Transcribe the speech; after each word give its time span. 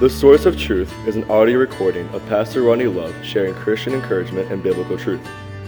The 0.00 0.08
Source 0.08 0.46
of 0.46 0.56
Truth 0.56 0.94
is 1.06 1.16
an 1.16 1.30
audio 1.30 1.58
recording 1.58 2.08
of 2.14 2.26
Pastor 2.26 2.62
Ronnie 2.62 2.86
Love 2.86 3.14
sharing 3.22 3.52
Christian 3.52 3.92
encouragement 3.92 4.50
and 4.50 4.62
biblical 4.62 4.96
truth. 4.96 5.20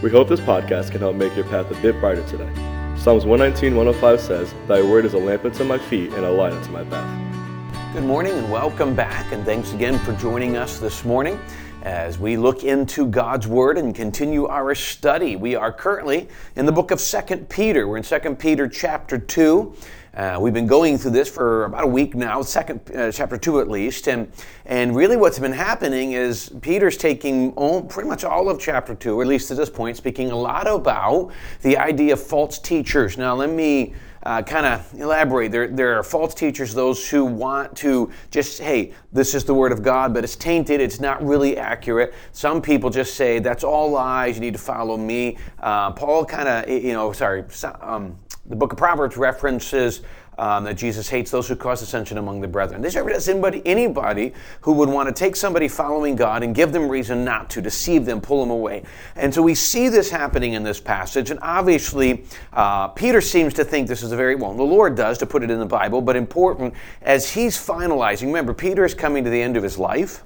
We 0.02 0.08
hope 0.08 0.26
this 0.26 0.40
podcast 0.40 0.90
can 0.90 1.00
help 1.00 1.16
make 1.16 1.36
your 1.36 1.44
path 1.44 1.70
a 1.70 1.74
bit 1.82 2.00
brighter 2.00 2.26
today. 2.26 2.50
Psalms 2.96 3.26
119, 3.26 3.76
105 3.76 4.18
says, 4.18 4.54
Thy 4.66 4.80
word 4.80 5.04
is 5.04 5.12
a 5.12 5.18
lamp 5.18 5.44
unto 5.44 5.64
my 5.64 5.76
feet 5.76 6.14
and 6.14 6.24
a 6.24 6.30
light 6.30 6.54
unto 6.54 6.70
my 6.70 6.82
path. 6.84 7.92
Good 7.92 8.04
morning 8.04 8.32
and 8.32 8.50
welcome 8.50 8.96
back, 8.96 9.30
and 9.32 9.44
thanks 9.44 9.74
again 9.74 9.98
for 9.98 10.14
joining 10.14 10.56
us 10.56 10.78
this 10.78 11.04
morning 11.04 11.38
as 11.82 12.18
we 12.18 12.38
look 12.38 12.64
into 12.64 13.06
God's 13.08 13.46
Word 13.46 13.76
and 13.76 13.94
continue 13.94 14.46
our 14.46 14.74
study. 14.74 15.36
We 15.36 15.56
are 15.56 15.72
currently 15.72 16.30
in 16.56 16.64
the 16.64 16.72
book 16.72 16.90
of 16.90 17.00
Second 17.00 17.50
Peter. 17.50 17.86
We're 17.86 17.98
in 17.98 18.02
Second 18.02 18.38
Peter 18.38 18.66
chapter 18.66 19.18
2. 19.18 19.74
Uh, 20.14 20.36
we've 20.38 20.52
been 20.52 20.66
going 20.66 20.98
through 20.98 21.10
this 21.10 21.26
for 21.26 21.64
about 21.64 21.84
a 21.84 21.86
week 21.86 22.14
now, 22.14 22.42
second 22.42 22.80
uh, 22.94 23.10
chapter 23.10 23.38
two 23.38 23.60
at 23.60 23.68
least, 23.68 24.08
and 24.08 24.30
and 24.66 24.94
really 24.94 25.16
what's 25.16 25.38
been 25.38 25.52
happening 25.52 26.12
is 26.12 26.50
Peter's 26.60 26.98
taking 26.98 27.50
all, 27.52 27.82
pretty 27.82 28.10
much 28.10 28.22
all 28.22 28.50
of 28.50 28.60
chapter 28.60 28.94
two, 28.94 29.18
or 29.18 29.22
at 29.22 29.28
least 29.28 29.48
to 29.48 29.54
this 29.54 29.70
point, 29.70 29.96
speaking 29.96 30.30
a 30.30 30.36
lot 30.36 30.66
about 30.66 31.32
the 31.62 31.78
idea 31.78 32.12
of 32.12 32.22
false 32.22 32.58
teachers. 32.58 33.16
Now 33.16 33.34
let 33.34 33.48
me. 33.48 33.94
Uh, 34.24 34.40
kind 34.40 34.66
of 34.66 34.94
elaborate. 35.00 35.50
There, 35.50 35.66
there 35.66 35.98
are 35.98 36.02
false 36.02 36.32
teachers, 36.32 36.72
those 36.72 37.08
who 37.08 37.24
want 37.24 37.76
to 37.78 38.10
just, 38.30 38.60
hey, 38.60 38.92
this 39.12 39.34
is 39.34 39.44
the 39.44 39.54
word 39.54 39.72
of 39.72 39.82
God, 39.82 40.14
but 40.14 40.22
it's 40.22 40.36
tainted, 40.36 40.80
it's 40.80 41.00
not 41.00 41.24
really 41.24 41.56
accurate. 41.56 42.14
Some 42.30 42.62
people 42.62 42.88
just 42.88 43.14
say, 43.14 43.40
that's 43.40 43.64
all 43.64 43.90
lies, 43.90 44.36
you 44.36 44.40
need 44.40 44.52
to 44.52 44.60
follow 44.60 44.96
me. 44.96 45.38
Uh, 45.58 45.90
Paul 45.90 46.24
kind 46.24 46.48
of, 46.48 46.68
you 46.68 46.92
know, 46.92 47.12
sorry, 47.12 47.44
um, 47.80 48.16
the 48.46 48.56
book 48.56 48.72
of 48.72 48.78
Proverbs 48.78 49.16
references 49.16 50.02
um, 50.38 50.64
that 50.64 50.74
Jesus 50.74 51.08
hates 51.08 51.30
those 51.30 51.48
who 51.48 51.56
cause 51.56 51.80
dissension 51.80 52.18
among 52.18 52.40
the 52.40 52.48
brethren. 52.48 52.80
This 52.80 52.96
ever 52.96 53.10
anybody, 53.10 53.62
anybody 53.64 54.32
who 54.62 54.72
would 54.72 54.88
want 54.88 55.08
to 55.08 55.14
take 55.14 55.36
somebody 55.36 55.68
following 55.68 56.16
God 56.16 56.42
and 56.42 56.54
give 56.54 56.72
them 56.72 56.88
reason 56.88 57.24
not 57.24 57.50
to, 57.50 57.60
deceive 57.60 58.04
them, 58.04 58.20
pull 58.20 58.40
them 58.40 58.50
away. 58.50 58.82
And 59.16 59.32
so 59.32 59.42
we 59.42 59.54
see 59.54 59.88
this 59.88 60.10
happening 60.10 60.54
in 60.54 60.62
this 60.62 60.80
passage. 60.80 61.30
And 61.30 61.38
obviously, 61.42 62.24
uh, 62.52 62.88
Peter 62.88 63.20
seems 63.20 63.54
to 63.54 63.64
think 63.64 63.88
this 63.88 64.02
is 64.02 64.12
a 64.12 64.16
very, 64.16 64.34
well, 64.34 64.54
the 64.54 64.62
Lord 64.62 64.96
does 64.96 65.18
to 65.18 65.26
put 65.26 65.42
it 65.42 65.50
in 65.50 65.58
the 65.58 65.66
Bible, 65.66 66.00
but 66.00 66.16
important 66.16 66.74
as 67.02 67.32
he's 67.32 67.56
finalizing. 67.56 68.26
Remember, 68.26 68.54
Peter 68.54 68.84
is 68.84 68.94
coming 68.94 69.24
to 69.24 69.30
the 69.30 69.40
end 69.40 69.56
of 69.56 69.62
his 69.62 69.78
life 69.78 70.22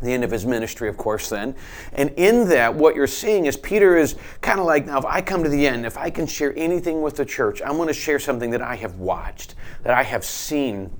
the 0.00 0.12
end 0.12 0.24
of 0.24 0.30
his 0.30 0.46
ministry, 0.46 0.88
of 0.88 0.96
course, 0.96 1.28
then. 1.28 1.54
And 1.92 2.10
in 2.16 2.48
that, 2.48 2.74
what 2.74 2.94
you're 2.94 3.06
seeing 3.06 3.46
is 3.46 3.56
Peter 3.56 3.96
is 3.96 4.16
kind 4.40 4.60
of 4.60 4.66
like, 4.66 4.86
now, 4.86 4.98
if 4.98 5.04
I 5.04 5.20
come 5.20 5.42
to 5.42 5.48
the 5.48 5.66
end, 5.66 5.84
if 5.86 5.98
I 5.98 6.10
can 6.10 6.26
share 6.26 6.54
anything 6.56 7.02
with 7.02 7.16
the 7.16 7.24
church, 7.24 7.60
I'm 7.64 7.76
going 7.76 7.88
to 7.88 7.94
share 7.94 8.18
something 8.18 8.50
that 8.50 8.62
I 8.62 8.76
have 8.76 8.96
watched, 8.96 9.54
that 9.82 9.94
I 9.94 10.02
have 10.02 10.24
seen 10.24 10.90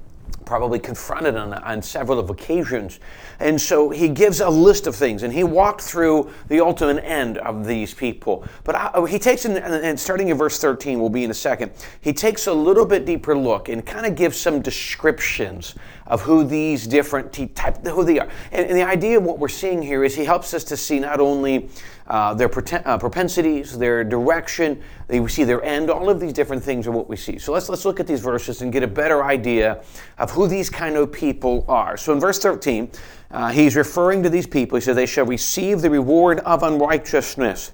probably 0.44 0.78
confronted 0.78 1.36
on, 1.36 1.52
on 1.52 1.82
several 1.82 2.18
of 2.18 2.30
occasions. 2.30 3.00
And 3.38 3.60
so 3.60 3.90
he 3.90 4.08
gives 4.08 4.40
a 4.40 4.48
list 4.48 4.86
of 4.86 4.96
things, 4.96 5.22
and 5.22 5.32
he 5.32 5.44
walked 5.44 5.82
through 5.82 6.30
the 6.48 6.60
ultimate 6.60 7.04
end 7.04 7.36
of 7.38 7.66
these 7.66 7.92
people. 7.92 8.46
But 8.64 8.74
I, 8.74 8.90
oh, 8.94 9.04
he 9.04 9.18
takes, 9.18 9.44
in, 9.44 9.58
and 9.58 10.00
starting 10.00 10.28
in 10.28 10.38
verse 10.38 10.58
13, 10.58 10.98
we'll 10.98 11.10
be 11.10 11.24
in 11.24 11.30
a 11.30 11.34
second, 11.34 11.72
he 12.00 12.14
takes 12.14 12.46
a 12.46 12.52
little 12.52 12.86
bit 12.86 13.04
deeper 13.04 13.36
look 13.36 13.68
and 13.68 13.84
kind 13.84 14.06
of 14.06 14.14
gives 14.14 14.38
some 14.38 14.62
descriptions 14.62 15.74
of 16.08 16.22
who 16.22 16.42
these 16.42 16.86
different 16.86 17.32
type, 17.54 17.86
who 17.86 18.02
they 18.02 18.18
are. 18.18 18.28
And, 18.50 18.66
and 18.66 18.76
the 18.76 18.82
idea 18.82 19.18
of 19.18 19.24
what 19.24 19.38
we're 19.38 19.48
seeing 19.48 19.80
here 19.82 20.02
is 20.02 20.16
he 20.16 20.24
helps 20.24 20.54
us 20.54 20.64
to 20.64 20.76
see 20.76 20.98
not 20.98 21.20
only 21.20 21.68
uh, 22.08 22.32
their 22.32 22.50
uh, 22.86 22.98
propensities, 22.98 23.76
their 23.76 24.02
direction, 24.02 24.82
they, 25.06 25.20
we 25.20 25.28
see 25.28 25.44
their 25.44 25.62
end. 25.62 25.90
All 25.90 26.08
of 26.08 26.18
these 26.18 26.32
different 26.32 26.64
things 26.64 26.86
are 26.86 26.92
what 26.92 27.08
we 27.08 27.16
see. 27.16 27.38
So 27.38 27.52
let's 27.52 27.68
let's 27.68 27.84
look 27.84 28.00
at 28.00 28.06
these 28.06 28.20
verses 28.20 28.62
and 28.62 28.72
get 28.72 28.82
a 28.82 28.88
better 28.88 29.22
idea 29.22 29.84
of 30.16 30.30
who 30.30 30.48
these 30.48 30.70
kind 30.70 30.96
of 30.96 31.12
people 31.12 31.66
are. 31.68 31.98
So 31.98 32.14
in 32.14 32.20
verse 32.20 32.38
13, 32.38 32.90
uh, 33.30 33.50
he's 33.50 33.76
referring 33.76 34.22
to 34.22 34.30
these 34.30 34.46
people. 34.46 34.76
He 34.76 34.80
says, 34.80 34.96
"They 34.96 35.06
shall 35.06 35.26
receive 35.26 35.82
the 35.82 35.90
reward 35.90 36.40
of 36.40 36.62
unrighteousness, 36.62 37.72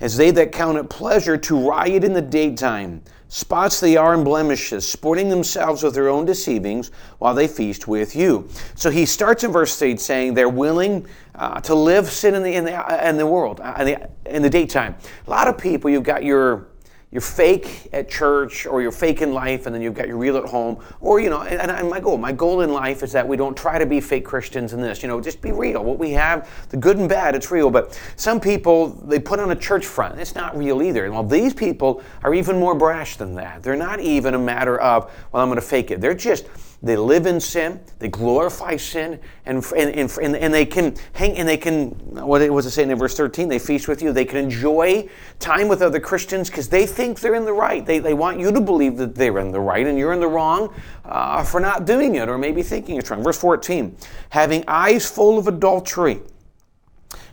as 0.00 0.16
they 0.18 0.30
that 0.32 0.52
count 0.52 0.76
it 0.76 0.90
pleasure 0.90 1.38
to 1.38 1.68
riot 1.68 2.04
in 2.04 2.12
the 2.12 2.22
daytime." 2.22 3.00
Spots 3.32 3.78
they 3.78 3.96
are 3.96 4.12
and 4.12 4.24
blemishes, 4.24 4.86
sporting 4.86 5.28
themselves 5.28 5.84
with 5.84 5.94
their 5.94 6.08
own 6.08 6.24
deceivings 6.24 6.90
while 7.18 7.32
they 7.32 7.46
feast 7.46 7.86
with 7.86 8.16
you. 8.16 8.48
So 8.74 8.90
he 8.90 9.06
starts 9.06 9.44
in 9.44 9.52
verse 9.52 9.80
8 9.80 10.00
saying 10.00 10.34
they're 10.34 10.48
willing 10.48 11.06
uh, 11.36 11.60
to 11.60 11.76
live 11.76 12.10
sin 12.10 12.34
in 12.34 12.42
the, 12.42 12.52
in 12.52 12.64
the, 12.64 12.74
uh, 12.74 13.08
in 13.08 13.16
the 13.16 13.26
world, 13.28 13.60
uh, 13.60 13.76
in, 13.78 13.86
the, 13.86 14.10
in 14.26 14.42
the 14.42 14.50
daytime. 14.50 14.96
A 15.28 15.30
lot 15.30 15.46
of 15.46 15.56
people, 15.56 15.88
you've 15.88 16.02
got 16.02 16.24
your 16.24 16.69
you're 17.12 17.20
fake 17.20 17.88
at 17.92 18.08
church 18.08 18.66
or 18.66 18.80
you're 18.80 18.92
fake 18.92 19.20
in 19.20 19.32
life 19.32 19.66
and 19.66 19.74
then 19.74 19.82
you've 19.82 19.94
got 19.94 20.06
your 20.06 20.16
real 20.16 20.36
at 20.36 20.44
home 20.44 20.78
or 21.00 21.18
you 21.18 21.28
know 21.28 21.42
and, 21.42 21.70
and, 21.70 21.90
my 21.90 21.98
goal 21.98 22.14
oh, 22.14 22.16
my 22.16 22.30
goal 22.30 22.60
in 22.60 22.72
life 22.72 23.02
is 23.02 23.10
that 23.12 23.26
we 23.26 23.36
don't 23.36 23.56
try 23.56 23.78
to 23.78 23.86
be 23.86 24.00
fake 24.00 24.24
christians 24.24 24.72
in 24.72 24.80
this 24.80 25.02
you 25.02 25.08
know 25.08 25.20
just 25.20 25.40
be 25.40 25.50
real. 25.52 25.82
What 25.82 25.98
we 25.98 26.10
have 26.12 26.48
the 26.70 26.76
good 26.76 26.98
and 26.98 27.08
bad 27.08 27.34
it's 27.34 27.50
real. 27.50 27.70
But 27.70 28.00
some 28.16 28.40
people 28.40 28.88
they 28.88 29.18
put 29.18 29.40
on 29.40 29.50
a 29.50 29.56
church 29.56 29.86
front. 29.86 30.20
It's 30.20 30.34
not 30.34 30.56
real 30.56 30.82
either. 30.82 31.10
Well 31.10 31.24
these 31.24 31.52
people 31.52 32.02
are 32.22 32.34
even 32.34 32.58
more 32.58 32.74
brash 32.74 33.16
than 33.16 33.34
that 33.34 33.62
they're 33.62 33.76
not 33.76 34.00
even 34.00 34.34
a 34.34 34.38
matter 34.38 34.80
of 34.80 35.10
well 35.32 35.42
i'm 35.42 35.48
going 35.48 35.60
to 35.60 35.66
fake 35.66 35.90
it. 35.90 36.00
They're 36.00 36.14
just 36.14 36.46
they 36.82 36.96
live 36.96 37.26
in 37.26 37.40
sin. 37.40 37.80
They 37.98 38.08
glorify 38.08 38.76
sin, 38.76 39.20
and, 39.44 39.62
and, 39.76 39.94
and, 39.94 40.36
and 40.36 40.54
they 40.54 40.64
can 40.64 40.96
hang 41.12 41.36
and 41.36 41.46
they 41.46 41.58
can. 41.58 41.90
What 42.26 42.48
was 42.50 42.64
it 42.64 42.70
saying 42.70 42.90
in 42.90 42.98
verse 42.98 43.14
thirteen? 43.14 43.48
They 43.48 43.58
feast 43.58 43.86
with 43.86 44.00
you. 44.00 44.12
They 44.12 44.24
can 44.24 44.38
enjoy 44.38 45.08
time 45.38 45.68
with 45.68 45.82
other 45.82 46.00
Christians 46.00 46.48
because 46.48 46.68
they 46.68 46.86
think 46.86 47.20
they're 47.20 47.34
in 47.34 47.44
the 47.44 47.52
right. 47.52 47.84
They, 47.84 47.98
they 47.98 48.14
want 48.14 48.40
you 48.40 48.50
to 48.50 48.60
believe 48.60 48.96
that 48.96 49.14
they're 49.14 49.38
in 49.38 49.52
the 49.52 49.60
right, 49.60 49.86
and 49.86 49.98
you're 49.98 50.14
in 50.14 50.20
the 50.20 50.28
wrong 50.28 50.72
uh, 51.04 51.44
for 51.44 51.60
not 51.60 51.84
doing 51.84 52.14
it, 52.14 52.28
or 52.28 52.38
maybe 52.38 52.62
thinking 52.62 52.96
it's 52.96 53.10
wrong. 53.10 53.22
Verse 53.22 53.38
fourteen: 53.38 53.96
having 54.30 54.64
eyes 54.66 55.10
full 55.10 55.38
of 55.38 55.48
adultery 55.48 56.20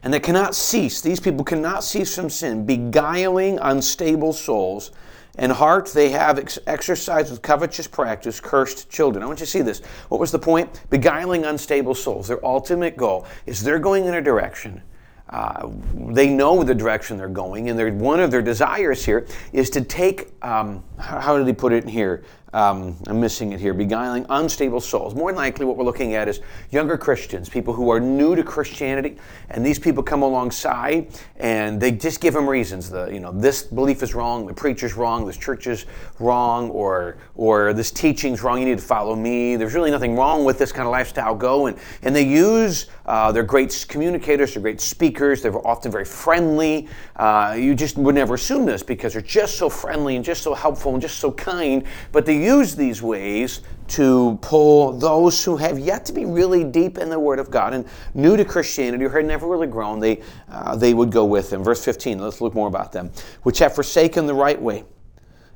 and 0.03 0.13
they 0.13 0.19
cannot 0.19 0.55
cease. 0.55 1.01
These 1.01 1.19
people 1.19 1.43
cannot 1.43 1.83
cease 1.83 2.15
from 2.15 2.29
sin, 2.29 2.65
beguiling 2.65 3.59
unstable 3.61 4.33
souls 4.33 4.91
and 5.37 5.51
heart 5.51 5.87
they 5.87 6.09
have 6.09 6.39
ex- 6.39 6.59
exercised 6.67 7.31
with 7.31 7.41
covetous 7.41 7.87
practice 7.87 8.39
cursed 8.39 8.89
children. 8.89 9.23
I 9.23 9.27
want 9.27 9.39
you 9.39 9.45
to 9.45 9.51
see 9.51 9.61
this. 9.61 9.79
What 10.09 10.19
was 10.19 10.31
the 10.31 10.39
point? 10.39 10.81
Beguiling 10.89 11.45
unstable 11.45 11.95
souls. 11.95 12.27
Their 12.27 12.43
ultimate 12.45 12.97
goal 12.97 13.25
is 13.45 13.63
they're 13.63 13.79
going 13.79 14.05
in 14.05 14.15
a 14.15 14.21
direction. 14.21 14.81
Uh, 15.29 15.69
they 15.93 16.29
know 16.29 16.63
the 16.63 16.73
direction 16.73 17.17
they're 17.17 17.27
going, 17.27 17.69
and 17.69 17.99
one 17.99 18.21
of 18.21 18.31
their 18.31 18.41
desires 18.41 19.03
here 19.03 19.27
is 19.51 19.69
to 19.69 19.81
take, 19.81 20.31
um, 20.41 20.83
how, 20.97 21.19
how, 21.19 21.37
did 21.37 21.45
he 21.45 21.51
put 21.53 21.73
it 21.73 21.83
in 21.83 21.89
here? 21.89 22.23
Um, 22.53 22.95
I'm 23.07 23.19
missing 23.19 23.51
it 23.51 23.59
here, 23.59 23.73
beguiling 23.73 24.25
unstable 24.29 24.79
souls. 24.79 25.13
More 25.13 25.33
likely, 25.33 25.65
what 25.65 25.75
we're 25.75 25.83
looking 25.83 26.13
at 26.13 26.27
is 26.27 26.39
younger 26.71 26.97
Christians, 26.97 27.49
people 27.49 27.73
who 27.73 27.89
are 27.89 27.99
new 27.99 28.35
to 28.35 28.43
Christianity, 28.43 29.17
and 29.49 29.65
these 29.65 29.79
people 29.79 30.01
come 30.01 30.23
alongside 30.23 31.07
and 31.37 31.79
they 31.79 31.91
just 31.91 32.21
give 32.21 32.33
them 32.33 32.47
reasons. 32.47 32.89
The 32.89 33.07
you 33.07 33.19
know 33.19 33.31
this 33.31 33.63
belief 33.63 34.01
is 34.01 34.15
wrong, 34.15 34.47
the 34.47 34.53
preacher's 34.53 34.95
wrong, 34.95 35.25
this 35.25 35.37
church 35.37 35.67
is 35.67 35.85
wrong, 36.19 36.69
or 36.69 37.17
or 37.35 37.73
this 37.73 37.91
teaching's 37.91 38.41
wrong. 38.41 38.59
You 38.59 38.65
need 38.65 38.77
to 38.79 38.83
follow 38.83 39.15
me. 39.15 39.55
There's 39.55 39.73
really 39.73 39.91
nothing 39.91 40.15
wrong 40.15 40.45
with 40.45 40.57
this 40.57 40.71
kind 40.71 40.87
of 40.87 40.91
lifestyle. 40.91 41.35
Go 41.35 41.65
and 41.67 41.77
and 42.03 42.15
they 42.15 42.25
use 42.25 42.87
uh, 43.05 43.31
they're 43.31 43.43
great 43.43 43.85
communicators, 43.89 44.53
they're 44.53 44.61
great 44.61 44.81
speakers, 44.81 45.41
they're 45.41 45.67
often 45.67 45.91
very 45.91 46.05
friendly. 46.05 46.87
Uh, 47.15 47.55
you 47.57 47.75
just 47.75 47.97
would 47.97 48.15
never 48.15 48.35
assume 48.35 48.65
this 48.65 48.83
because 48.83 49.13
they're 49.13 49.21
just 49.21 49.57
so 49.57 49.69
friendly 49.69 50.15
and 50.15 50.25
just 50.25 50.41
so 50.41 50.53
helpful 50.53 50.93
and 50.93 51.01
just 51.01 51.17
so 51.19 51.31
kind, 51.31 51.83
but 52.11 52.25
they 52.25 52.36
use 52.37 52.75
these 52.75 53.01
ways 53.01 53.61
to 53.89 54.37
pull 54.41 54.93
those 54.93 55.43
who 55.43 55.57
have 55.57 55.79
yet 55.79 56.05
to 56.05 56.13
be 56.13 56.25
really 56.25 56.63
deep 56.63 56.97
in 56.97 57.09
the 57.09 57.19
Word 57.19 57.39
of 57.39 57.49
God 57.49 57.73
and 57.73 57.85
new 58.13 58.35
to 58.35 58.43
Christianity 58.43 59.05
or 59.05 59.09
had 59.09 59.25
never 59.25 59.47
really 59.47 59.67
grown, 59.67 59.99
they, 59.99 60.21
uh, 60.49 60.75
they 60.75 60.93
would 60.93 61.11
go 61.11 61.25
with 61.25 61.49
them. 61.49 61.63
Verse 61.63 61.83
15, 61.83 62.19
let's 62.19 62.41
look 62.41 62.53
more 62.53 62.67
about 62.67 62.91
them. 62.91 63.11
Which 63.43 63.59
have 63.59 63.73
forsaken 63.73 64.25
the 64.25 64.33
right 64.33 64.61
way 64.61 64.83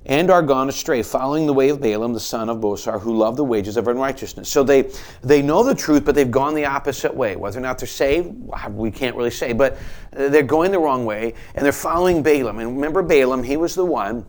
and 0.06 0.32
are 0.32 0.42
gone 0.42 0.68
astray, 0.68 1.04
following 1.04 1.46
the 1.46 1.54
way 1.54 1.70
of 1.70 1.80
Balaam, 1.80 2.14
the 2.14 2.20
son 2.20 2.50
of 2.50 2.58
Bosor, 2.58 3.00
who 3.00 3.16
loved 3.16 3.38
the 3.38 3.44
wages 3.44 3.78
of 3.78 3.88
unrighteousness. 3.88 4.50
So 4.50 4.64
they, 4.64 4.92
they 5.22 5.42
know 5.42 5.64
the 5.64 5.76
truth, 5.76 6.06
but 6.06 6.16
they've 6.16 6.32
gone 6.32 6.56
the 6.56 6.66
opposite 6.66 7.14
way. 7.14 7.36
Whether 7.36 7.60
or 7.60 7.62
not 7.62 7.78
they're 7.78 7.88
saved, 7.88 8.34
we 8.72 8.90
can't 8.90 9.16
really 9.16 9.30
say, 9.30 9.54
but 9.54 9.78
they're 10.12 10.42
going 10.42 10.72
the 10.72 10.80
wrong 10.80 11.06
way, 11.06 11.36
and 11.54 11.64
they're 11.64 11.72
following 11.72 12.24
Balaam. 12.24 12.58
And 12.60 12.76
remember 12.76 13.04
Balaam, 13.04 13.44
he 13.44 13.58
was 13.58 13.76
the 13.76 13.86
one 13.86 14.26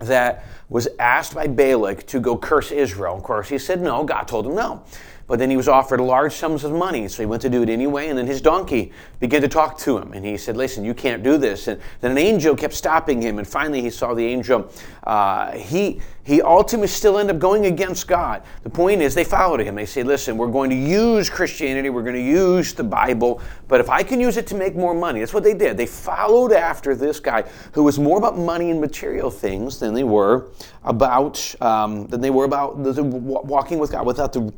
that 0.00 0.44
was 0.68 0.88
asked 0.98 1.34
by 1.34 1.46
Balak 1.46 2.06
to 2.08 2.20
go 2.20 2.36
curse 2.36 2.70
Israel. 2.70 3.16
Of 3.16 3.22
course, 3.22 3.48
he 3.48 3.58
said 3.58 3.80
no. 3.80 4.04
God 4.04 4.24
told 4.24 4.46
him 4.46 4.54
no. 4.54 4.82
But 5.30 5.38
then 5.38 5.48
he 5.48 5.56
was 5.56 5.68
offered 5.68 6.00
large 6.00 6.34
sums 6.34 6.64
of 6.64 6.72
money, 6.72 7.06
so 7.06 7.22
he 7.22 7.26
went 7.26 7.40
to 7.42 7.48
do 7.48 7.62
it 7.62 7.68
anyway. 7.68 8.08
And 8.08 8.18
then 8.18 8.26
his 8.26 8.40
donkey 8.40 8.90
began 9.20 9.40
to 9.42 9.48
talk 9.48 9.78
to 9.78 9.96
him, 9.96 10.12
and 10.12 10.26
he 10.26 10.36
said, 10.36 10.56
"Listen, 10.56 10.84
you 10.84 10.92
can't 10.92 11.22
do 11.22 11.38
this." 11.38 11.68
And 11.68 11.80
then 12.00 12.10
an 12.10 12.18
angel 12.18 12.56
kept 12.56 12.74
stopping 12.74 13.22
him, 13.22 13.38
and 13.38 13.46
finally 13.46 13.80
he 13.80 13.90
saw 13.90 14.12
the 14.12 14.26
angel. 14.26 14.68
Uh, 15.04 15.52
he 15.52 16.00
he 16.24 16.42
ultimately 16.42 16.88
still 16.88 17.16
ended 17.16 17.36
up 17.36 17.40
going 17.40 17.66
against 17.66 18.08
God. 18.08 18.42
The 18.64 18.70
point 18.70 19.02
is, 19.02 19.14
they 19.14 19.22
followed 19.22 19.60
him. 19.60 19.76
They 19.76 19.86
said, 19.86 20.08
"Listen, 20.08 20.36
we're 20.36 20.48
going 20.48 20.68
to 20.70 20.76
use 20.76 21.30
Christianity, 21.30 21.90
we're 21.90 22.02
going 22.02 22.16
to 22.16 22.20
use 22.20 22.72
the 22.72 22.82
Bible, 22.82 23.40
but 23.68 23.78
if 23.78 23.88
I 23.88 24.02
can 24.02 24.18
use 24.18 24.36
it 24.36 24.48
to 24.48 24.56
make 24.56 24.74
more 24.74 24.94
money, 24.94 25.20
that's 25.20 25.32
what 25.32 25.44
they 25.44 25.54
did. 25.54 25.76
They 25.76 25.86
followed 25.86 26.50
after 26.50 26.96
this 26.96 27.20
guy 27.20 27.44
who 27.70 27.84
was 27.84 28.00
more 28.00 28.18
about 28.18 28.36
money 28.36 28.72
and 28.72 28.80
material 28.80 29.30
things 29.30 29.78
than 29.78 29.94
they 29.94 30.02
were 30.02 30.48
about 30.82 31.54
um, 31.60 32.08
than 32.08 32.20
they 32.20 32.30
were 32.30 32.46
about 32.46 32.82
the, 32.82 32.94
the, 32.94 33.04
walking 33.04 33.78
with 33.78 33.92
God 33.92 34.04
without 34.04 34.32
the 34.32 34.52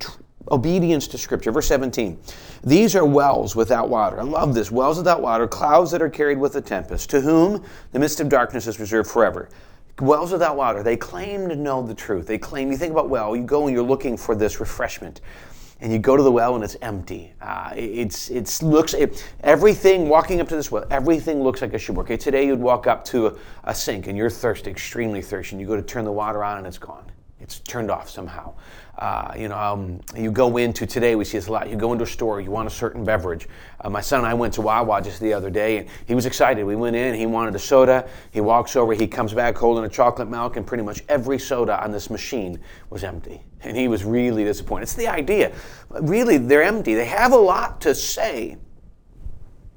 obedience 0.52 1.08
to 1.08 1.18
Scripture. 1.18 1.50
Verse 1.50 1.66
17 1.66 2.18
These 2.62 2.94
are 2.94 3.04
wells 3.04 3.56
without 3.56 3.88
water. 3.88 4.20
I 4.20 4.24
love 4.24 4.54
this. 4.54 4.70
Wells 4.70 4.98
without 4.98 5.22
water, 5.22 5.48
clouds 5.48 5.90
that 5.90 6.02
are 6.02 6.10
carried 6.10 6.38
with 6.38 6.52
the 6.52 6.60
tempest, 6.60 7.10
to 7.10 7.20
whom 7.20 7.64
the 7.90 7.98
midst 7.98 8.20
of 8.20 8.28
darkness 8.28 8.66
is 8.66 8.78
reserved 8.78 9.10
forever. 9.10 9.48
Wells 10.00 10.32
without 10.32 10.56
water, 10.56 10.82
they 10.82 10.96
claim 10.96 11.48
to 11.48 11.56
know 11.56 11.82
the 11.82 11.94
truth. 11.94 12.26
They 12.26 12.38
claim, 12.38 12.70
you 12.70 12.76
think 12.76 12.92
about 12.92 13.08
well, 13.08 13.34
you 13.36 13.44
go 13.44 13.66
and 13.66 13.74
you're 13.74 13.84
looking 13.84 14.16
for 14.16 14.34
this 14.34 14.60
refreshment 14.60 15.20
and 15.82 15.92
you 15.92 15.98
go 15.98 16.16
to 16.16 16.22
the 16.22 16.30
well 16.30 16.54
and 16.54 16.62
it's 16.62 16.76
empty. 16.80 17.32
Uh, 17.40 17.72
it's 17.74 18.30
it's 18.30 18.62
looks 18.62 18.94
it, 18.94 19.28
everything 19.42 20.08
walking 20.08 20.40
up 20.40 20.48
to 20.48 20.54
this 20.54 20.70
well, 20.70 20.86
everything 20.90 21.42
looks 21.42 21.60
like 21.60 21.78
should 21.78 21.96
work. 21.96 22.06
Okay, 22.06 22.16
today 22.16 22.46
you'd 22.46 22.60
walk 22.60 22.86
up 22.86 23.04
to 23.06 23.26
a, 23.26 23.34
a, 23.64 23.74
sink 23.74 24.06
and 24.06 24.16
you're 24.16 24.30
thirsty, 24.30 24.70
extremely 24.70 25.20
thirsty, 25.20 25.56
and 25.56 25.60
you 25.60 25.66
go 25.66 25.74
to 25.74 25.82
turn 25.82 26.04
the 26.04 26.12
water 26.12 26.44
on 26.44 26.58
and 26.58 26.66
it's 26.66 26.78
gone. 26.78 27.04
It's 27.42 27.58
turned 27.60 27.90
off 27.90 28.08
somehow. 28.08 28.54
Uh, 28.98 29.34
you 29.36 29.48
know, 29.48 29.58
um, 29.58 30.00
you 30.16 30.30
go 30.30 30.58
into 30.58 30.86
today, 30.86 31.16
we 31.16 31.24
see 31.24 31.38
this 31.38 31.48
a 31.48 31.52
lot. 31.52 31.68
You 31.68 31.76
go 31.76 31.92
into 31.92 32.04
a 32.04 32.06
store, 32.06 32.40
you 32.40 32.50
want 32.50 32.68
a 32.68 32.70
certain 32.70 33.04
beverage. 33.04 33.48
Uh, 33.80 33.90
my 33.90 34.00
son 34.00 34.20
and 34.20 34.28
I 34.28 34.34
went 34.34 34.54
to 34.54 34.60
Wawa 34.60 35.02
just 35.02 35.20
the 35.20 35.32
other 35.32 35.50
day, 35.50 35.78
and 35.78 35.88
he 36.06 36.14
was 36.14 36.26
excited. 36.26 36.64
We 36.64 36.76
went 36.76 36.94
in, 36.94 37.14
he 37.14 37.26
wanted 37.26 37.54
a 37.54 37.58
soda. 37.58 38.08
He 38.30 38.40
walks 38.40 38.76
over, 38.76 38.92
he 38.94 39.06
comes 39.06 39.32
back 39.32 39.56
holding 39.56 39.84
a 39.84 39.88
chocolate 39.88 40.28
milk, 40.28 40.56
and 40.56 40.66
pretty 40.66 40.84
much 40.84 41.02
every 41.08 41.38
soda 41.38 41.82
on 41.82 41.90
this 41.90 42.10
machine 42.10 42.60
was 42.90 43.02
empty. 43.02 43.42
And 43.62 43.76
he 43.76 43.88
was 43.88 44.04
really 44.04 44.44
disappointed. 44.44 44.84
It's 44.84 44.94
the 44.94 45.08
idea. 45.08 45.52
Really, 45.88 46.36
they're 46.38 46.62
empty. 46.62 46.94
They 46.94 47.06
have 47.06 47.32
a 47.32 47.36
lot 47.36 47.80
to 47.80 47.94
say, 47.94 48.56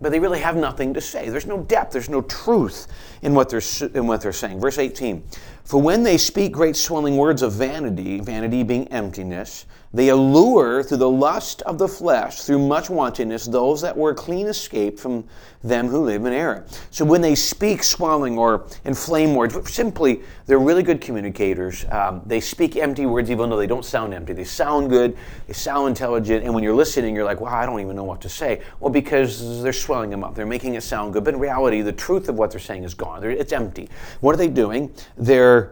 but 0.01 0.11
they 0.11 0.19
really 0.19 0.39
have 0.39 0.55
nothing 0.55 0.93
to 0.93 1.01
say. 1.01 1.29
There's 1.29 1.45
no 1.45 1.61
depth, 1.61 1.91
there's 1.91 2.09
no 2.09 2.21
truth 2.23 2.87
in 3.21 3.33
what 3.33 3.49
they're, 3.49 3.61
in 3.93 4.07
what 4.07 4.21
they're 4.21 4.33
saying. 4.33 4.59
Verse 4.59 4.77
18 4.77 5.23
For 5.63 5.81
when 5.81 6.03
they 6.03 6.17
speak 6.17 6.51
great 6.51 6.75
swelling 6.75 7.17
words 7.17 7.41
of 7.41 7.53
vanity, 7.53 8.19
vanity 8.19 8.63
being 8.63 8.87
emptiness, 8.89 9.65
they 9.95 10.09
allure 10.09 10.83
through 10.83 10.97
the 10.97 11.09
lust 11.09 11.61
of 11.61 11.77
the 11.77 11.87
flesh, 11.87 12.41
through 12.41 12.59
much 12.59 12.89
wantonness, 12.89 13.45
those 13.45 13.81
that 13.81 13.95
were 13.95 14.13
clean 14.13 14.47
escaped 14.47 14.99
from 14.99 15.23
them 15.63 15.87
who 15.87 16.03
live 16.03 16.25
in 16.25 16.33
error. 16.33 16.65
So 16.91 17.05
when 17.05 17.21
they 17.21 17.33
speak 17.33 17.81
swelling 17.81 18.37
or 18.37 18.67
inflame 18.83 19.33
words, 19.35 19.55
simply 19.73 20.21
they're 20.47 20.59
really 20.59 20.83
good 20.83 20.99
communicators. 20.99 21.85
Um, 21.89 22.21
they 22.25 22.41
speak 22.41 22.75
empty 22.75 23.05
words 23.05 23.31
even 23.31 23.49
though 23.49 23.55
they 23.55 23.67
don't 23.67 23.85
sound 23.85 24.13
empty. 24.13 24.33
They 24.33 24.43
sound 24.43 24.89
good, 24.89 25.17
they 25.47 25.53
sound 25.53 25.87
intelligent, 25.87 26.43
and 26.43 26.53
when 26.53 26.61
you're 26.61 26.75
listening, 26.75 27.15
you're 27.15 27.23
like, 27.23 27.39
wow, 27.39 27.55
I 27.55 27.65
don't 27.65 27.79
even 27.79 27.95
know 27.95 28.03
what 28.03 28.19
to 28.21 28.29
say. 28.29 28.61
Well, 28.81 28.91
because 28.91 29.63
they're 29.63 29.71
swelling 29.71 30.09
them 30.09 30.25
up, 30.25 30.35
they're 30.35 30.45
making 30.45 30.75
it 30.75 30.81
sound 30.81 31.13
good. 31.13 31.23
But 31.23 31.35
in 31.35 31.39
reality, 31.39 31.81
the 31.81 31.93
truth 31.93 32.27
of 32.27 32.35
what 32.35 32.51
they're 32.51 32.59
saying 32.59 32.83
is 32.83 32.93
gone. 32.93 33.21
They're, 33.21 33.31
it's 33.31 33.53
empty. 33.53 33.87
What 34.19 34.35
are 34.35 34.37
they 34.37 34.49
doing? 34.49 34.93
They're 35.15 35.71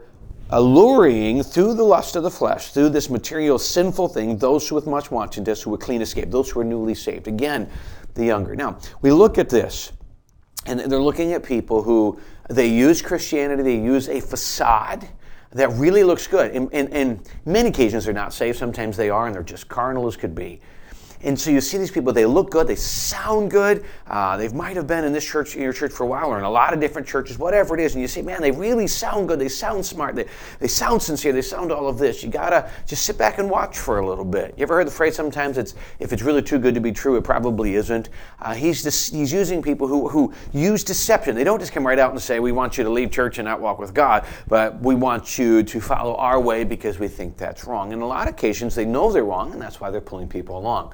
alluring 0.53 1.41
through 1.41 1.73
the 1.73 1.83
lust 1.83 2.15
of 2.15 2.21
the 2.21 2.29
flesh, 2.29 2.71
through 2.71 2.89
this 2.89 3.09
material 3.09 3.57
sinful 3.57 4.07
thing, 4.07 4.38
those 4.38 4.69
who 4.69 4.75
with 4.75 4.85
much 4.85 5.09
wantonness, 5.09 5.63
who 5.63 5.71
were 5.71 5.77
clean 5.77 6.01
escaped, 6.01 6.31
those 6.31 6.51
who 6.51 6.59
are 6.59 6.63
newly 6.63 6.94
saved. 6.94 7.27
Again, 7.27 7.67
the 8.13 8.25
younger. 8.25 8.55
Now, 8.55 8.77
we 9.01 9.11
look 9.11 9.39
at 9.39 9.50
this, 9.50 9.91
and 10.67 10.79
they're 10.79 11.01
looking 11.01 11.33
at 11.33 11.44
people 11.44 11.81
who 11.81 12.19
they 12.50 12.67
use 12.67 13.01
Christianity, 13.01 13.63
they 13.63 13.77
use 13.77 14.07
a 14.07 14.21
facade 14.21 15.09
that 15.53 15.71
really 15.71 16.03
looks 16.03 16.27
good. 16.27 16.51
In, 16.51 16.69
in, 16.69 16.88
in 16.89 17.21
many 17.45 17.69
occasions, 17.69 18.05
they're 18.05 18.13
not 18.13 18.31
saved. 18.31 18.57
Sometimes 18.57 18.95
they 18.95 19.09
are, 19.09 19.25
and 19.25 19.33
they're 19.33 19.41
just 19.41 19.67
carnal 19.67 20.05
as 20.05 20.15
could 20.15 20.35
be. 20.35 20.61
And 21.23 21.39
so 21.39 21.51
you 21.51 21.61
see 21.61 21.77
these 21.77 21.89
people, 21.89 22.11
they 22.11 22.25
look 22.25 22.51
good, 22.51 22.67
they 22.67 22.75
sound 22.75 23.49
good. 23.49 23.85
Uh, 24.07 24.35
they 24.35 24.49
might 24.49 24.75
have 24.75 24.87
been 24.87 25.05
in 25.05 25.13
this 25.13 25.25
church, 25.25 25.55
in 25.55 25.61
your 25.61 25.71
church 25.71 25.93
for 25.93 26.03
a 26.03 26.07
while, 26.07 26.27
or 26.27 26.37
in 26.37 26.43
a 26.43 26.49
lot 26.49 26.73
of 26.73 26.81
different 26.81 27.07
churches, 27.07 27.37
whatever 27.37 27.73
it 27.75 27.81
is. 27.81 27.93
And 27.95 28.01
you 28.01 28.09
say, 28.09 28.21
man, 28.21 28.41
they 28.41 28.51
really 28.51 28.87
sound 28.87 29.29
good, 29.29 29.39
they 29.39 29.47
sound 29.47 29.85
smart, 29.85 30.15
they, 30.15 30.25
they 30.59 30.67
sound 30.67 31.01
sincere, 31.01 31.31
they 31.31 31.41
sound 31.41 31.71
all 31.71 31.87
of 31.87 31.97
this. 31.97 32.23
You 32.23 32.29
gotta 32.29 32.69
just 32.85 33.05
sit 33.05 33.17
back 33.17 33.37
and 33.37 33.49
watch 33.49 33.77
for 33.77 33.99
a 33.99 34.07
little 34.07 34.25
bit. 34.25 34.53
You 34.57 34.63
ever 34.63 34.75
heard 34.75 34.87
the 34.87 34.91
phrase 34.91 35.15
sometimes 35.15 35.57
it's 35.57 35.75
if 35.99 36.11
it's 36.11 36.21
really 36.21 36.41
too 36.41 36.59
good 36.59 36.75
to 36.75 36.81
be 36.81 36.91
true, 36.91 37.15
it 37.15 37.23
probably 37.23 37.75
isn't. 37.75 38.09
Uh, 38.41 38.53
he's, 38.53 38.83
just, 38.83 39.13
he's 39.13 39.31
using 39.31 39.61
people 39.61 39.87
who, 39.87 40.09
who 40.09 40.33
use 40.51 40.83
deception. 40.83 41.35
They 41.35 41.45
don't 41.45 41.59
just 41.59 41.71
come 41.71 41.87
right 41.87 41.99
out 41.99 42.11
and 42.11 42.21
say, 42.21 42.41
we 42.41 42.51
want 42.51 42.77
you 42.77 42.83
to 42.83 42.89
leave 42.89 43.11
church 43.11 43.39
and 43.39 43.45
not 43.45 43.61
walk 43.61 43.79
with 43.79 43.93
God, 43.93 44.25
but 44.47 44.81
we 44.81 44.93
want 44.93 45.37
you 45.37 45.63
to 45.63 45.79
follow 45.79 46.15
our 46.15 46.39
way 46.39 46.65
because 46.65 46.99
we 46.99 47.07
think 47.07 47.37
that's 47.37 47.63
wrong. 47.63 47.93
In 47.93 48.01
a 48.01 48.07
lot 48.07 48.27
of 48.27 48.33
occasions, 48.33 48.75
they 48.75 48.85
know 48.85 49.09
they're 49.11 49.23
wrong, 49.23 49.53
and 49.53 49.61
that's 49.61 49.79
why 49.79 49.89
they're 49.89 50.01
pulling 50.01 50.27
people 50.27 50.57
along. 50.57 50.93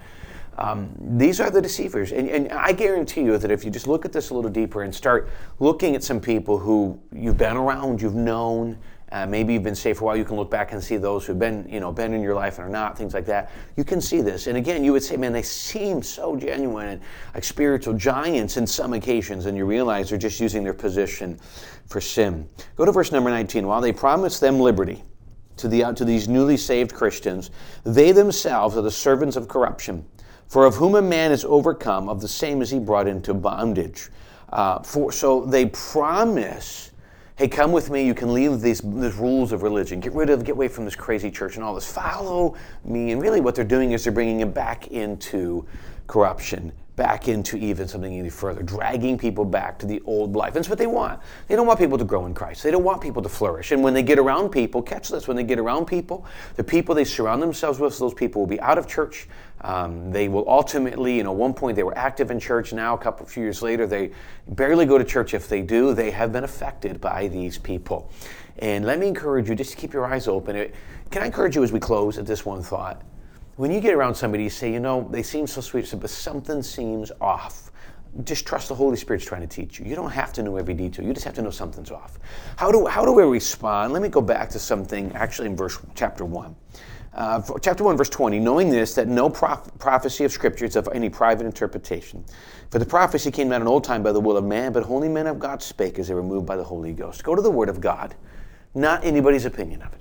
Um, 0.57 0.93
these 0.99 1.39
are 1.39 1.49
the 1.49 1.61
deceivers. 1.61 2.11
And, 2.11 2.27
and, 2.27 2.51
I 2.51 2.73
guarantee 2.73 3.21
you 3.21 3.37
that 3.37 3.49
if 3.49 3.63
you 3.63 3.71
just 3.71 3.87
look 3.87 4.03
at 4.03 4.11
this 4.11 4.29
a 4.29 4.33
little 4.33 4.49
deeper 4.49 4.83
and 4.83 4.93
start 4.93 5.29
looking 5.59 5.95
at 5.95 6.03
some 6.03 6.19
people 6.19 6.57
who 6.57 6.99
you've 7.13 7.37
been 7.37 7.55
around, 7.55 8.01
you've 8.01 8.15
known, 8.15 8.77
uh, 9.11 9.25
maybe 9.25 9.53
you've 9.53 9.63
been 9.63 9.75
saved 9.75 9.99
for 9.99 10.03
a 10.03 10.07
while, 10.07 10.17
you 10.17 10.25
can 10.25 10.35
look 10.35 10.51
back 10.51 10.71
and 10.71 10.83
see 10.83 10.97
those 10.97 11.25
who've 11.25 11.39
been, 11.39 11.67
you 11.69 11.79
know, 11.79 11.91
been 11.91 12.13
in 12.13 12.21
your 12.21 12.35
life 12.35 12.57
and 12.57 12.67
are 12.67 12.71
not, 12.71 12.97
things 12.97 13.13
like 13.13 13.25
that. 13.25 13.51
You 13.75 13.83
can 13.83 14.01
see 14.01 14.21
this. 14.21 14.47
And 14.47 14.57
again, 14.57 14.83
you 14.83 14.91
would 14.91 15.03
say, 15.03 15.17
man, 15.17 15.33
they 15.33 15.41
seem 15.41 16.03
so 16.03 16.35
genuine 16.35 16.89
and 16.89 17.01
like 17.33 17.43
spiritual 17.43 17.93
giants 17.93 18.57
in 18.57 18.67
some 18.67 18.93
occasions, 18.93 19.45
and 19.45 19.57
you 19.57 19.65
realize 19.65 20.09
they're 20.09 20.19
just 20.19 20.39
using 20.39 20.63
their 20.63 20.73
position 20.73 21.39
for 21.87 22.01
sin. 22.01 22.47
Go 22.75 22.85
to 22.85 22.91
verse 22.91 23.11
number 23.11 23.29
19. 23.29 23.65
While 23.65 23.81
they 23.81 23.93
promise 23.93 24.39
them 24.39 24.59
liberty, 24.59 25.03
to, 25.59 25.67
the, 25.67 25.93
to 25.93 26.05
these 26.05 26.27
newly 26.27 26.55
saved 26.55 26.93
Christians, 26.93 27.51
they 27.83 28.11
themselves 28.11 28.77
are 28.77 28.81
the 28.81 28.91
servants 28.91 29.35
of 29.35 29.47
corruption. 29.47 30.05
For 30.49 30.65
of 30.65 30.75
whom 30.75 30.95
a 30.95 31.01
man 31.01 31.31
is 31.31 31.45
overcome, 31.45 32.09
of 32.09 32.21
the 32.21 32.27
same 32.27 32.63
is 32.63 32.71
he 32.71 32.79
brought 32.79 33.07
into 33.07 33.35
bondage. 33.35 34.09
Uh, 34.51 34.79
for, 34.79 35.11
so 35.11 35.45
they 35.45 35.67
promise, 35.67 36.89
hey, 37.35 37.47
come 37.47 37.71
with 37.71 37.91
me. 37.91 38.03
You 38.03 38.15
can 38.15 38.33
leave 38.33 38.59
these, 38.59 38.81
these 38.81 39.13
rules 39.13 39.51
of 39.51 39.61
religion. 39.61 39.99
Get 39.99 40.11
rid 40.13 40.31
of, 40.31 40.43
get 40.43 40.53
away 40.53 40.67
from 40.67 40.85
this 40.85 40.95
crazy 40.95 41.29
church 41.29 41.55
and 41.55 41.63
all 41.63 41.75
this. 41.75 41.89
Follow 41.89 42.55
me. 42.83 43.11
And 43.11 43.21
really, 43.21 43.41
what 43.41 43.53
they're 43.53 43.63
doing 43.63 43.91
is 43.91 44.03
they're 44.03 44.11
bringing 44.11 44.39
him 44.39 44.51
back 44.51 44.87
into 44.87 45.67
corruption 46.07 46.71
back 46.99 47.29
into 47.29 47.55
even 47.55 47.87
something 47.87 48.11
even 48.11 48.29
further, 48.29 48.61
dragging 48.61 49.17
people 49.17 49.45
back 49.45 49.79
to 49.79 49.85
the 49.85 50.01
old 50.05 50.35
life. 50.35 50.53
That's 50.53 50.67
what 50.67 50.77
they 50.77 50.85
want. 50.85 51.21
They 51.47 51.55
don't 51.55 51.65
want 51.65 51.79
people 51.79 51.97
to 51.97 52.03
grow 52.03 52.25
in 52.25 52.33
Christ. 52.33 52.61
They 52.61 52.71
don't 52.71 52.83
want 52.83 52.99
people 53.01 53.21
to 53.21 53.29
flourish. 53.29 53.71
And 53.71 53.81
when 53.81 53.93
they 53.93 54.03
get 54.03 54.19
around 54.19 54.49
people, 54.49 54.81
catch 54.81 55.07
this, 55.07 55.25
when 55.25 55.37
they 55.37 55.45
get 55.45 55.59
around 55.59 55.85
people, 55.85 56.25
the 56.57 56.63
people 56.63 56.93
they 56.93 57.05
surround 57.05 57.41
themselves 57.41 57.79
with, 57.79 57.97
those 57.97 58.13
people 58.13 58.41
will 58.41 58.47
be 58.47 58.59
out 58.59 58.77
of 58.77 58.85
church. 58.85 59.29
Um, 59.61 60.11
they 60.11 60.27
will 60.27 60.43
ultimately, 60.49 61.15
you 61.15 61.23
know, 61.23 61.31
at 61.31 61.37
one 61.37 61.53
point 61.53 61.77
they 61.77 61.83
were 61.83 61.97
active 61.97 62.31
in 62.31 62.39
church. 62.39 62.73
Now, 62.73 62.95
a 62.95 62.97
couple 62.97 63.25
of 63.25 63.37
years 63.37 63.61
later, 63.61 63.87
they 63.87 64.11
barely 64.49 64.85
go 64.85 64.97
to 64.97 65.05
church. 65.05 65.33
If 65.33 65.47
they 65.47 65.61
do, 65.61 65.93
they 65.93 66.11
have 66.11 66.33
been 66.33 66.43
affected 66.43 66.99
by 66.99 67.29
these 67.29 67.57
people. 67.57 68.11
And 68.57 68.83
let 68.83 68.99
me 68.99 69.07
encourage 69.07 69.47
you, 69.47 69.55
just 69.55 69.71
to 69.71 69.77
keep 69.77 69.93
your 69.93 70.05
eyes 70.05 70.27
open. 70.27 70.69
Can 71.11 71.23
I 71.23 71.27
encourage 71.27 71.55
you 71.55 71.63
as 71.63 71.71
we 71.71 71.79
close 71.79 72.17
at 72.17 72.25
this 72.25 72.45
one 72.45 72.61
thought? 72.61 73.01
When 73.59 73.71
you 73.71 73.81
get 73.81 73.93
around 73.93 74.15
somebody, 74.15 74.41
you 74.41 74.49
say, 74.49 74.71
you 74.71 74.79
know, 74.79 75.05
they 75.11 75.21
seem 75.21 75.45
so 75.45 75.59
sweet, 75.59 75.93
but 75.99 76.09
something 76.09 76.63
seems 76.63 77.11
off. 77.19 77.71
Just 78.23 78.47
trust 78.47 78.69
the 78.69 78.75
Holy 78.75 78.95
Spirit's 78.95 79.25
trying 79.25 79.41
to 79.41 79.47
teach 79.47 79.77
you. 79.77 79.85
You 79.85 79.95
don't 79.95 80.11
have 80.11 80.31
to 80.33 80.43
know 80.43 80.55
every 80.55 80.73
detail. 80.73 81.05
You 81.05 81.11
just 81.13 81.25
have 81.25 81.33
to 81.33 81.41
know 81.41 81.49
something's 81.49 81.91
off. 81.91 82.19
How 82.55 82.71
do, 82.71 82.85
how 82.85 83.03
do 83.03 83.11
we 83.11 83.23
respond? 83.23 83.91
Let 83.91 84.01
me 84.01 84.07
go 84.07 84.21
back 84.21 84.49
to 84.51 84.59
something 84.59 85.11
actually 85.11 85.49
in 85.49 85.57
verse 85.57 85.77
chapter 85.93 86.23
1. 86.23 86.55
Uh, 87.13 87.41
chapter 87.61 87.83
1, 87.83 87.97
verse 87.97 88.07
20, 88.07 88.39
knowing 88.39 88.69
this, 88.69 88.93
that 88.95 89.09
no 89.09 89.29
prof- 89.29 89.77
prophecy 89.77 90.23
of 90.23 90.31
Scripture 90.31 90.63
is 90.63 90.77
of 90.77 90.87
any 90.93 91.09
private 91.09 91.45
interpretation. 91.45 92.23
For 92.71 92.79
the 92.79 92.85
prophecy 92.85 93.29
came 93.29 93.49
not 93.49 93.59
in 93.59 93.67
old 93.67 93.83
time 93.83 94.03
by 94.03 94.13
the 94.13 94.21
will 94.21 94.37
of 94.37 94.45
man, 94.45 94.71
but 94.71 94.83
holy 94.83 95.09
men 95.09 95.27
of 95.27 95.37
God 95.37 95.61
spake 95.61 95.99
as 95.99 96.07
they 96.07 96.13
were 96.13 96.23
moved 96.23 96.45
by 96.45 96.55
the 96.55 96.63
Holy 96.63 96.93
Ghost. 96.93 97.25
Go 97.25 97.35
to 97.35 97.41
the 97.41 97.51
Word 97.51 97.67
of 97.67 97.81
God, 97.81 98.15
not 98.73 99.03
anybody's 99.03 99.43
opinion 99.43 99.81
of 99.81 99.91
it. 99.91 99.99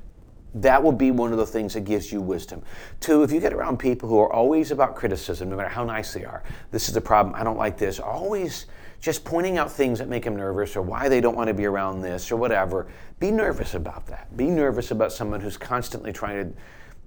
That 0.62 0.82
will 0.82 0.92
be 0.92 1.10
one 1.10 1.32
of 1.32 1.38
the 1.38 1.46
things 1.46 1.74
that 1.74 1.84
gives 1.84 2.12
you 2.12 2.20
wisdom. 2.20 2.62
Two, 3.00 3.22
if 3.22 3.30
you 3.30 3.40
get 3.40 3.52
around 3.52 3.78
people 3.78 4.08
who 4.08 4.18
are 4.18 4.32
always 4.32 4.70
about 4.70 4.96
criticism, 4.96 5.50
no 5.50 5.56
matter 5.56 5.68
how 5.68 5.84
nice 5.84 6.12
they 6.12 6.24
are, 6.24 6.42
this 6.70 6.88
is 6.88 6.96
a 6.96 7.00
problem, 7.00 7.34
I 7.34 7.44
don't 7.44 7.58
like 7.58 7.78
this, 7.78 8.00
always 8.00 8.66
just 9.00 9.24
pointing 9.24 9.58
out 9.58 9.70
things 9.70 9.98
that 10.00 10.08
make 10.08 10.24
them 10.24 10.34
nervous 10.36 10.74
or 10.74 10.82
why 10.82 11.08
they 11.08 11.20
don't 11.20 11.36
want 11.36 11.48
to 11.48 11.54
be 11.54 11.66
around 11.66 12.02
this 12.02 12.32
or 12.32 12.36
whatever, 12.36 12.88
be 13.20 13.30
nervous 13.30 13.74
about 13.74 14.06
that. 14.06 14.36
Be 14.36 14.46
nervous 14.46 14.90
about 14.90 15.12
someone 15.12 15.40
who's 15.40 15.56
constantly 15.56 16.12
trying 16.12 16.52
to 16.52 16.60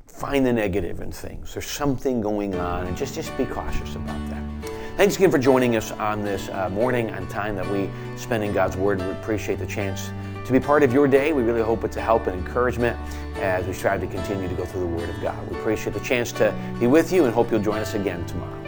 find 0.07 0.45
the 0.45 0.53
negative 0.53 1.01
in 1.01 1.11
things. 1.11 1.53
There's 1.53 1.69
something 1.69 2.21
going 2.21 2.55
on, 2.55 2.87
and 2.87 2.95
just, 2.95 3.15
just 3.15 3.35
be 3.37 3.45
cautious 3.45 3.95
about 3.95 4.29
that. 4.29 4.71
Thanks 4.97 5.15
again 5.15 5.31
for 5.31 5.39
joining 5.39 5.75
us 5.75 5.91
on 5.91 6.21
this 6.21 6.49
uh, 6.49 6.69
morning 6.69 7.09
and 7.09 7.29
time 7.29 7.55
that 7.55 7.69
we 7.69 7.89
spend 8.17 8.43
in 8.43 8.53
God's 8.53 8.77
Word. 8.77 8.99
We 8.99 9.09
appreciate 9.11 9.57
the 9.57 9.65
chance 9.65 10.11
to 10.51 10.59
be 10.59 10.65
part 10.65 10.83
of 10.83 10.91
your 10.91 11.07
day. 11.07 11.33
We 11.33 11.43
really 11.43 11.61
hope 11.61 11.83
it's 11.83 11.97
a 11.97 12.01
help 12.01 12.27
and 12.27 12.37
encouragement 12.37 12.97
as 13.37 13.65
we 13.65 13.73
strive 13.73 14.01
to 14.01 14.07
continue 14.07 14.47
to 14.47 14.55
go 14.55 14.65
through 14.65 14.81
the 14.81 14.87
Word 14.87 15.09
of 15.09 15.21
God. 15.21 15.49
We 15.49 15.57
appreciate 15.57 15.93
the 15.93 16.01
chance 16.01 16.31
to 16.33 16.53
be 16.79 16.87
with 16.87 17.11
you 17.13 17.25
and 17.25 17.33
hope 17.33 17.51
you'll 17.51 17.61
join 17.61 17.79
us 17.79 17.93
again 17.93 18.25
tomorrow. 18.25 18.60